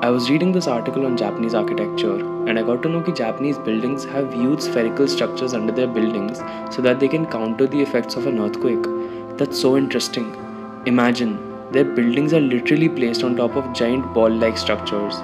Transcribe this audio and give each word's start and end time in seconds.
I 0.00 0.10
was 0.10 0.30
reading 0.30 0.52
this 0.52 0.68
article 0.68 1.06
on 1.06 1.16
Japanese 1.16 1.54
architecture 1.54 2.14
and 2.46 2.58
I 2.58 2.62
got 2.62 2.82
to 2.84 2.88
know 2.88 3.00
that 3.02 3.16
Japanese 3.16 3.58
buildings 3.58 4.04
have 4.04 4.32
huge 4.32 4.60
spherical 4.60 5.08
structures 5.08 5.54
under 5.54 5.72
their 5.72 5.88
buildings 5.88 6.38
so 6.74 6.82
that 6.82 7.00
they 7.00 7.08
can 7.08 7.26
counter 7.26 7.66
the 7.66 7.80
effects 7.80 8.14
of 8.14 8.26
an 8.26 8.38
earthquake. 8.38 8.84
That's 9.38 9.60
so 9.60 9.76
interesting. 9.76 10.34
Imagine, 10.86 11.38
their 11.72 11.84
buildings 11.84 12.32
are 12.32 12.40
literally 12.40 12.88
placed 12.88 13.24
on 13.24 13.36
top 13.36 13.56
of 13.56 13.72
giant 13.72 14.14
ball 14.14 14.30
like 14.30 14.56
structures. 14.56 15.16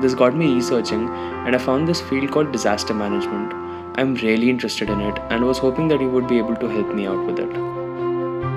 This 0.00 0.14
got 0.14 0.34
me 0.34 0.54
researching 0.54 1.08
and 1.08 1.54
I 1.54 1.58
found 1.58 1.86
this 1.86 2.00
field 2.00 2.30
called 2.30 2.50
disaster 2.50 2.94
management. 2.94 3.52
I'm 3.98 4.14
really 4.14 4.48
interested 4.48 4.88
in 4.88 5.00
it 5.00 5.18
and 5.30 5.44
was 5.44 5.58
hoping 5.58 5.88
that 5.88 6.00
you 6.00 6.08
would 6.08 6.28
be 6.28 6.38
able 6.38 6.56
to 6.56 6.68
help 6.68 6.94
me 6.94 7.06
out 7.06 7.26
with 7.26 7.38
it. 7.38 7.52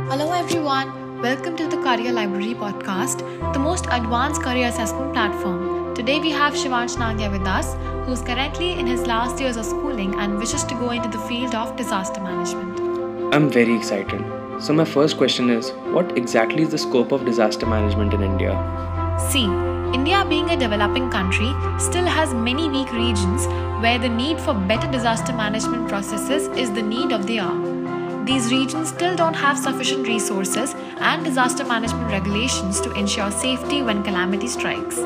Hello, 0.09 0.31
everyone. 0.31 1.06
Welcome 1.21 1.55
to 1.57 1.67
the 1.67 1.77
Career 1.77 2.11
Library 2.13 2.53
podcast, 2.53 3.21
the 3.51 3.57
most 3.57 3.87
advanced 3.89 4.43
career 4.43 4.67
assessment 4.67 5.13
platform. 5.13 5.95
Today 5.95 6.19
we 6.19 6.29
have 6.29 6.53
Shivansh 6.53 6.95
Nangia 6.97 7.31
with 7.31 7.47
us, 7.47 7.73
who 8.05 8.11
is 8.11 8.21
currently 8.21 8.73
in 8.73 8.85
his 8.85 9.07
last 9.07 9.39
years 9.39 9.57
of 9.57 9.65
schooling 9.65 10.13
and 10.19 10.37
wishes 10.37 10.63
to 10.65 10.75
go 10.75 10.91
into 10.91 11.09
the 11.09 11.17
field 11.27 11.55
of 11.55 11.75
disaster 11.75 12.21
management. 12.21 13.33
I'm 13.33 13.49
very 13.49 13.75
excited. 13.75 14.23
So, 14.61 14.73
my 14.73 14.85
first 14.85 15.17
question 15.17 15.49
is 15.49 15.71
what 15.95 16.15
exactly 16.15 16.61
is 16.61 16.69
the 16.69 16.77
scope 16.77 17.11
of 17.11 17.25
disaster 17.25 17.65
management 17.65 18.13
in 18.13 18.21
India? 18.21 18.53
See, 19.31 19.45
India, 19.95 20.23
being 20.29 20.51
a 20.51 20.57
developing 20.57 21.09
country, 21.09 21.51
still 21.79 22.05
has 22.05 22.31
many 22.35 22.69
weak 22.69 22.93
regions 22.93 23.47
where 23.81 23.97
the 23.97 24.09
need 24.09 24.39
for 24.39 24.53
better 24.53 24.91
disaster 24.91 25.33
management 25.33 25.89
processes 25.89 26.47
is 26.49 26.71
the 26.71 26.83
need 26.83 27.11
of 27.11 27.25
the 27.25 27.39
hour. 27.39 27.66
These 28.26 28.52
regions 28.52 28.88
still 28.88 29.16
don't 29.16 29.34
have 29.34 29.58
sufficient 29.58 30.06
resources 30.06 30.74
and 30.98 31.24
disaster 31.24 31.64
management 31.64 32.10
regulations 32.10 32.80
to 32.80 32.92
ensure 32.92 33.30
safety 33.30 33.82
when 33.82 34.02
calamity 34.02 34.46
strikes. 34.46 34.96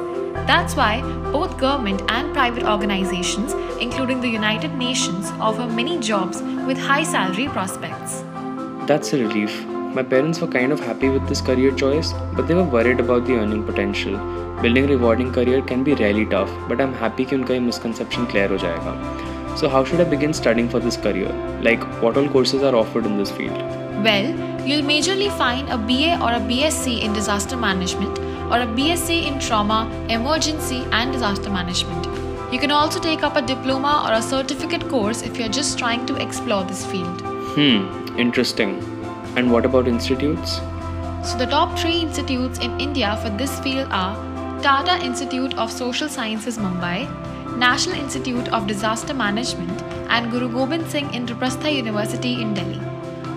That's 0.47 0.77
why 0.77 1.01
both 1.33 1.59
government 1.59 2.03
and 2.09 2.33
private 2.33 2.65
organizations, 2.65 3.55
including 3.81 4.21
the 4.21 4.29
United 4.29 4.75
Nations, 4.75 5.31
offer 5.41 5.67
many 5.67 5.99
jobs 5.99 6.43
with 6.43 6.79
high 6.79 7.03
salary 7.03 7.49
prospects. 7.49 8.23
That's 8.87 9.13
a 9.13 9.19
relief. 9.19 9.65
My 9.67 10.03
parents 10.03 10.41
were 10.41 10.47
kind 10.47 10.73
of 10.73 10.81
happy 10.81 11.09
with 11.09 11.27
this 11.27 11.41
career 11.41 11.73
choice, 11.73 12.13
but 12.35 12.47
they 12.47 12.55
were 12.55 12.65
worried 12.65 13.01
about 13.01 13.25
the 13.27 13.35
earning 13.35 13.65
potential. 13.65 14.19
Building 14.63 14.85
a 14.85 14.89
rewarding 14.89 15.33
career 15.33 15.63
can 15.63 15.83
be 15.83 15.95
really 15.95 16.27
tough, 16.27 16.51
but 16.69 16.81
I'm 16.81 16.93
happy 16.93 17.25
that 17.25 17.35
उनका 17.35 17.61
misconception 17.61 18.27
clear 18.27 18.49
हो 18.51 18.57
जाएगा. 18.57 19.30
so, 19.56 19.70
how 19.70 19.84
should 19.84 20.02
I 20.02 20.06
begin 20.06 20.34
studying 20.34 20.70
for 20.70 20.80
this 20.80 20.98
career? 20.98 21.30
Like, 21.62 21.84
what 22.02 22.18
all 22.18 22.28
courses 22.30 22.64
are 22.64 22.76
offered 22.76 23.06
in 23.06 23.18
this 23.18 23.32
field? 23.32 23.58
Well, 24.04 24.26
you'll 24.66 24.84
majorly 24.84 25.30
find 25.38 25.70
a 25.70 25.78
BA 25.78 26.20
or 26.24 26.32
a 26.32 26.40
BSc 26.40 27.02
in 27.02 27.14
disaster 27.14 27.58
management 27.58 28.18
or 28.52 28.62
a 28.62 28.68
BSc 28.68 29.28
in 29.28 29.40
trauma, 29.40 29.90
emergency, 30.10 30.86
and 30.92 31.12
disaster 31.12 31.50
management. 31.50 32.08
You 32.52 32.60
can 32.60 32.72
also 32.72 33.00
take 33.00 33.24
up 33.24 33.36
a 33.36 33.42
diploma 33.42 34.06
or 34.08 34.14
a 34.14 34.22
certificate 34.22 34.88
course 34.90 35.22
if 35.22 35.38
you're 35.38 35.56
just 35.60 35.78
trying 35.78 36.06
to 36.08 36.16
explore 36.16 36.64
this 36.64 36.86
field. 36.86 37.22
Hmm, 37.56 38.18
interesting. 38.18 38.76
And 39.38 39.52
what 39.52 39.66
about 39.66 39.88
institutes? 39.88 40.58
So, 41.24 41.38
the 41.38 41.46
top 41.46 41.78
three 41.78 42.00
institutes 42.00 42.60
in 42.60 42.80
India 42.80 43.18
for 43.22 43.30
this 43.30 43.60
field 43.60 43.88
are 43.92 44.16
Tata 44.62 45.04
Institute 45.04 45.58
of 45.58 45.72
Social 45.72 46.10
Sciences, 46.10 46.58
Mumbai, 46.58 47.08
National 47.58 47.98
Institute 47.98 48.48
of 48.50 48.68
Disaster 48.68 49.14
Management 49.14 49.82
and 50.10 50.32
Guru 50.32 50.50
Gobind 50.50 50.90
Singh 50.90 51.10
Indraprastha 51.10 51.74
University 51.74 52.42
in 52.42 52.54
Delhi. 52.54 52.80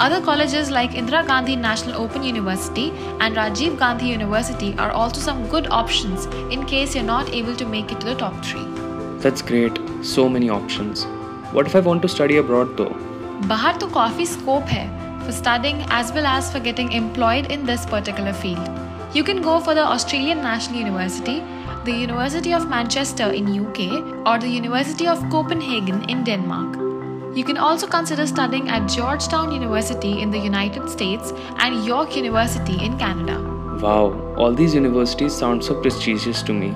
Other 0.01 0.21
colleges 0.21 0.71
like 0.71 0.93
Indira 0.93 1.27
Gandhi 1.27 1.57
National 1.57 2.01
Open 2.03 2.23
University 2.23 2.91
and 3.21 3.37
Rajiv 3.37 3.79
Gandhi 3.79 4.07
University 4.07 4.75
are 4.79 4.91
also 4.91 5.21
some 5.21 5.47
good 5.49 5.69
options 5.69 6.27
in 6.53 6.65
case 6.67 6.95
you're 6.95 7.05
not 7.05 7.29
able 7.33 7.55
to 7.57 7.67
make 7.67 7.93
it 7.93 8.01
to 8.01 8.07
the 8.07 8.15
top 8.15 8.45
3. 8.45 8.65
That's 9.19 9.43
great, 9.43 9.79
so 10.03 10.29
many 10.29 10.49
options. 10.49 11.05
What 11.53 11.67
if 11.67 11.77
I 11.77 11.81
want 11.81 12.03
to 12.03 12.09
study 12.09 12.39
abroad 12.39 12.77
though? 12.77 12.97
Bahar 13.49 13.79
to 13.79 13.87
coffee 13.89 14.25
scope 14.25 14.69
hai 14.69 14.89
for 15.25 15.33
studying 15.33 15.85
as 15.91 16.13
well 16.13 16.27
as 16.27 16.51
for 16.53 16.61
getting 16.61 16.93
employed 16.93 17.51
in 17.51 17.65
this 17.65 17.87
particular 17.87 18.33
field. 18.33 18.69
You 19.15 19.23
can 19.23 19.43
go 19.43 19.61
for 19.61 19.75
the 19.75 19.85
Australian 19.85 20.39
National 20.43 20.79
University 20.81 21.41
the 21.85 21.93
University 21.93 22.55
of 22.55 22.67
Manchester 22.67 23.31
in 23.31 23.47
UK 23.47 24.27
or 24.27 24.39
the 24.39 24.49
University 24.49 25.07
of 25.07 25.29
Copenhagen 25.29 26.09
in 26.09 26.25
Denmark. 26.25 26.79
You 27.37 27.45
can 27.45 27.59
also 27.59 27.87
consider 27.87 28.27
studying 28.27 28.71
at 28.71 28.89
Georgetown 28.89 29.53
University 29.53 30.23
in 30.23 30.31
the 30.31 30.39
United 30.39 30.89
States 30.89 31.33
and 31.59 31.85
York 31.85 32.17
University 32.17 32.83
in 32.83 32.97
Canada. 32.97 33.39
Wow, 33.83 34.35
all 34.39 34.55
these 34.55 34.75
universities 34.75 35.35
sound 35.35 35.63
so 35.63 35.79
prestigious 35.83 36.43
to 36.45 36.55
me. 36.55 36.71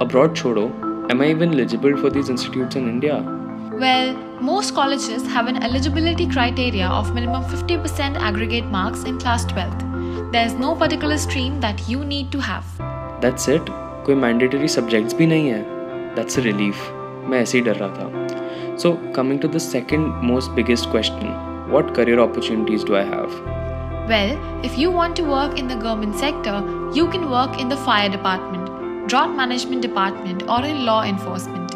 Abroad 0.00 0.36
chodo, 0.36 0.70
am 1.10 1.20
I 1.20 1.30
even 1.30 1.52
eligible 1.52 1.96
for 1.96 2.10
these 2.10 2.28
institutes 2.28 2.76
in 2.76 2.88
India? 2.88 3.22
Well, 3.80 4.14
most 4.40 4.72
colleges 4.72 5.26
have 5.26 5.48
an 5.48 5.64
eligibility 5.64 6.28
criteria 6.28 6.86
of 6.86 7.12
minimum 7.12 7.42
50% 7.44 8.20
aggregate 8.20 8.66
marks 8.66 9.02
in 9.02 9.18
class 9.18 9.44
12th. 9.46 10.30
There's 10.30 10.54
no 10.54 10.76
particular 10.76 11.18
stream 11.18 11.60
that 11.60 11.88
you 11.88 12.04
need 12.04 12.30
to 12.30 12.38
have. 12.38 12.64
That's 13.20 13.48
it? 13.48 13.68
कोई 14.06 14.14
mandatory 14.14 14.68
subjects 14.68 15.14
भी 15.16 15.26
नहीं 15.26 15.48
है 15.48 15.62
that's 16.14 16.38
a 16.38 16.42
relief 16.42 16.90
मैं 17.28 17.40
ऐसे 17.40 17.58
ही 17.58 17.64
डर 17.64 17.76
रहा 17.76 17.88
था 17.88 18.76
so 18.78 18.92
coming 19.16 19.40
to 19.40 19.48
the 19.48 19.58
second 19.58 20.06
most 20.30 20.50
biggest 20.52 20.90
question 20.90 21.68
what 21.70 21.94
career 21.96 22.18
opportunities 22.18 22.86
do 22.86 22.94
I 22.94 23.04
have 23.12 23.42
Well, 24.08 24.32
if 24.68 24.74
you 24.78 24.88
want 24.90 25.14
to 25.18 25.22
work 25.26 25.54
in 25.60 25.68
the 25.68 25.76
government 25.76 26.18
sector, 26.22 26.56
you 26.96 27.04
can 27.08 27.22
work 27.28 27.54
in 27.62 27.70
the 27.70 27.78
fire 27.78 28.10
department, 28.10 28.66
drought 29.08 29.32
management 29.38 29.86
department, 29.86 30.44
or 30.46 30.58
in 30.72 30.84
law 30.88 30.98
enforcement. 31.12 31.72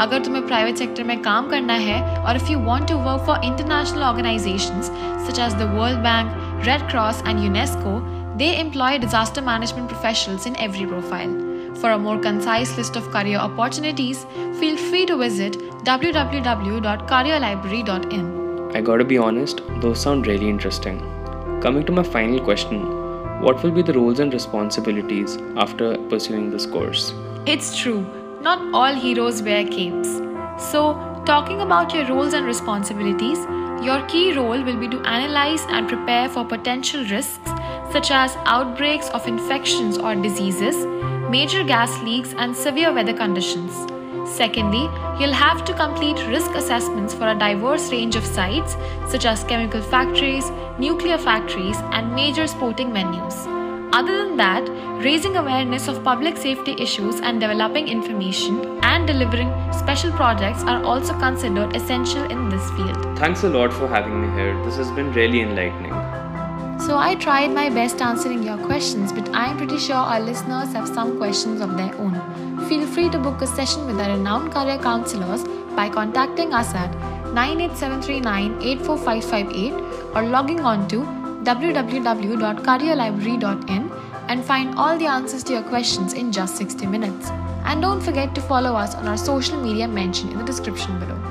अगर 0.00 0.24
तुम्हें 0.24 0.46
private 0.46 0.76
sector 0.76 1.04
में 1.04 1.20
काम 1.22 1.48
करना 1.48 1.74
है 1.88 2.00
और 2.18 2.36
if 2.36 2.52
you 2.52 2.58
want 2.64 2.88
to 2.88 2.96
work 3.08 3.26
for 3.26 3.44
international 3.44 4.02
organisations 4.02 4.90
such 5.26 5.38
as 5.38 5.54
the 5.54 5.70
World 5.74 5.98
Bank, 6.08 6.32
Red 6.66 6.90
Cross 6.90 7.22
and 7.26 7.44
UNESCO, 7.44 8.00
they 8.34 8.58
employ 8.58 8.98
disaster 8.98 9.42
management 9.42 9.88
professionals 9.88 10.46
in 10.46 10.56
every 10.56 10.86
profile. 10.86 11.51
For 11.80 11.90
a 11.90 11.98
more 11.98 12.18
concise 12.18 12.76
list 12.76 12.96
of 12.96 13.10
career 13.10 13.38
opportunities, 13.38 14.26
feel 14.60 14.76
free 14.76 15.06
to 15.06 15.16
visit 15.16 15.54
www.careerlibrary.in. 15.84 18.76
I 18.76 18.80
gotta 18.80 19.04
be 19.04 19.18
honest, 19.18 19.60
those 19.80 20.00
sound 20.00 20.26
really 20.26 20.48
interesting. 20.48 20.98
Coming 21.60 21.84
to 21.86 21.92
my 21.92 22.02
final 22.02 22.40
question, 22.40 22.80
what 23.40 23.62
will 23.62 23.70
be 23.70 23.82
the 23.82 23.92
roles 23.92 24.18
and 24.20 24.32
responsibilities 24.32 25.36
after 25.56 25.96
pursuing 26.08 26.50
this 26.50 26.66
course? 26.66 27.12
It's 27.46 27.78
true, 27.78 28.06
not 28.40 28.62
all 28.72 28.94
heroes 28.94 29.42
wear 29.42 29.66
capes. 29.66 30.20
So, 30.58 30.94
talking 31.26 31.60
about 31.60 31.92
your 31.92 32.06
roles 32.06 32.34
and 32.34 32.46
responsibilities, 32.46 33.38
your 33.84 34.00
key 34.06 34.32
role 34.32 34.62
will 34.62 34.76
be 34.76 34.88
to 34.88 35.00
analyze 35.00 35.66
and 35.68 35.88
prepare 35.88 36.28
for 36.28 36.44
potential 36.44 37.04
risks 37.06 37.50
such 37.92 38.10
as 38.10 38.36
outbreaks 38.44 39.08
of 39.10 39.26
infections 39.26 39.98
or 39.98 40.14
diseases, 40.14 40.76
major 41.32 41.64
gas 41.64 41.98
leaks, 42.02 42.34
and 42.36 42.54
severe 42.54 42.92
weather 42.92 43.14
conditions. 43.14 43.72
Secondly, 44.30 44.82
you'll 45.18 45.38
have 45.38 45.64
to 45.64 45.74
complete 45.74 46.20
risk 46.28 46.50
assessments 46.60 47.14
for 47.14 47.28
a 47.28 47.38
diverse 47.38 47.90
range 47.90 48.16
of 48.16 48.24
sites 48.24 48.76
such 49.08 49.24
as 49.24 49.44
chemical 49.44 49.82
factories, 49.94 50.50
nuclear 50.78 51.18
factories, 51.18 51.76
and 51.92 52.14
major 52.14 52.46
sporting 52.46 52.90
venues. 52.90 53.40
Other 53.94 54.16
than 54.18 54.36
that, 54.36 54.70
raising 55.04 55.36
awareness 55.36 55.88
of 55.88 56.02
public 56.04 56.38
safety 56.38 56.74
issues 56.78 57.20
and 57.20 57.40
developing 57.40 57.88
information 57.88 58.78
and 58.82 59.06
delivering 59.06 59.52
special 59.72 60.12
projects 60.12 60.62
are 60.64 60.82
also 60.82 61.18
considered 61.18 61.76
essential 61.76 62.24
in 62.24 62.48
this 62.48 62.70
field. 62.70 63.04
Thanks 63.18 63.44
a 63.44 63.48
lot 63.48 63.72
for 63.72 63.86
having 63.88 64.22
me 64.22 64.34
here. 64.40 64.64
This 64.64 64.76
has 64.76 64.90
been 64.92 65.12
really 65.12 65.40
enlightening. 65.40 66.11
So 66.86 66.98
I 66.98 67.14
tried 67.14 67.52
my 67.52 67.68
best 67.70 68.02
answering 68.02 68.42
your 68.42 68.58
questions, 68.58 69.12
but 69.12 69.28
I'm 69.32 69.56
pretty 69.56 69.78
sure 69.78 69.94
our 69.94 70.18
listeners 70.18 70.72
have 70.72 70.88
some 70.88 71.16
questions 71.16 71.60
of 71.60 71.76
their 71.76 71.94
own. 71.94 72.20
Feel 72.68 72.88
free 72.88 73.08
to 73.10 73.20
book 73.20 73.40
a 73.40 73.46
session 73.46 73.86
with 73.86 74.00
our 74.00 74.16
renowned 74.16 74.50
career 74.52 74.78
counselors 74.78 75.44
by 75.76 75.88
contacting 75.88 76.52
us 76.52 76.74
at 76.74 76.92
98739 77.32 79.74
or 80.16 80.24
logging 80.24 80.58
on 80.60 80.88
to 80.88 81.02
www.careerlibrary.in 81.44 83.92
and 84.28 84.44
find 84.44 84.74
all 84.74 84.98
the 84.98 85.06
answers 85.06 85.44
to 85.44 85.52
your 85.52 85.62
questions 85.62 86.14
in 86.14 86.32
just 86.32 86.56
60 86.56 86.86
minutes. 86.86 87.30
And 87.64 87.80
don't 87.80 88.00
forget 88.00 88.34
to 88.34 88.40
follow 88.40 88.74
us 88.74 88.96
on 88.96 89.06
our 89.06 89.16
social 89.16 89.56
media 89.62 89.86
mentioned 89.86 90.32
in 90.32 90.38
the 90.38 90.44
description 90.44 90.98
below. 90.98 91.21